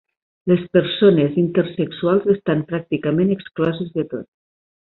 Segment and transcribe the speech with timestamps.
[0.51, 4.31] Les persones intersexuals estan pràcticament excloses del tot.